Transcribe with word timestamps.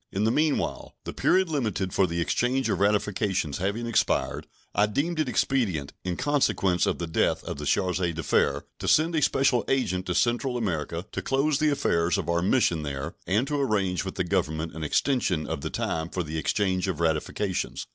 In 0.11 0.23
the 0.23 0.31
meanwhile, 0.31 0.95
the 1.03 1.13
period 1.13 1.47
limited 1.47 1.93
for 1.93 2.07
the 2.07 2.19
exchange 2.21 2.69
of 2.71 2.79
ratifications 2.79 3.59
having 3.59 3.85
expired, 3.85 4.47
I 4.73 4.87
deemed 4.87 5.19
it 5.19 5.29
expedient, 5.29 5.93
in 6.03 6.17
consequence 6.17 6.87
of 6.87 6.97
the 6.97 7.05
death 7.05 7.43
of 7.43 7.57
the 7.59 7.67
charge 7.67 7.97
d'affaires, 7.99 8.63
to 8.79 8.87
send 8.87 9.13
a 9.13 9.21
special 9.21 9.63
agent 9.67 10.07
to 10.07 10.15
Central 10.15 10.57
America 10.57 11.05
to 11.11 11.21
close 11.21 11.59
the 11.59 11.69
affairs 11.69 12.17
of 12.17 12.29
our 12.29 12.41
mission 12.41 12.81
there 12.81 13.13
and 13.27 13.45
to 13.45 13.61
arrange 13.61 14.03
with 14.03 14.15
the 14.15 14.23
Government 14.23 14.73
an 14.73 14.83
extension 14.83 15.45
of 15.45 15.61
the 15.61 15.69
time 15.69 16.09
for 16.09 16.23
the 16.23 16.39
exchange 16.39 16.87
of 16.87 16.99
ratifications. 16.99 17.85